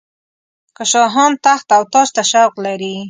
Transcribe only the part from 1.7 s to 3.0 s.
او تاج ته شوق لري.